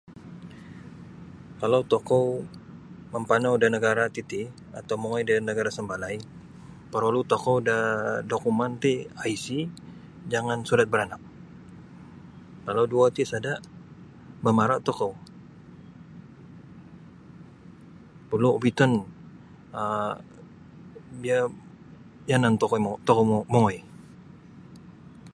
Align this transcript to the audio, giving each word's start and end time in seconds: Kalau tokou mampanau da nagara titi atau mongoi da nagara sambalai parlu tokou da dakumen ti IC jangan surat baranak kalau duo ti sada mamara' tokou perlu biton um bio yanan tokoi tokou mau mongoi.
Kalau 1.59 1.81
tokou 1.93 2.25
mampanau 3.13 3.55
da 3.61 3.67
nagara 3.75 4.05
titi 4.15 4.41
atau 4.79 4.95
mongoi 5.01 5.23
da 5.29 5.35
nagara 5.47 5.71
sambalai 5.77 6.17
parlu 6.91 7.19
tokou 7.31 7.57
da 7.67 7.77
dakumen 8.29 8.71
ti 8.83 8.93
IC 9.31 9.45
jangan 10.33 10.59
surat 10.67 10.87
baranak 10.91 11.21
kalau 12.65 12.83
duo 12.91 13.05
ti 13.15 13.23
sada 13.31 13.53
mamara' 14.45 14.83
tokou 14.87 15.13
perlu 18.29 18.49
biton 18.63 18.91
um 19.79 20.13
bio 21.21 21.37
yanan 22.29 22.53
tokoi 22.61 22.79
tokou 23.07 23.25
mau 23.31 23.41
mongoi. 23.53 23.77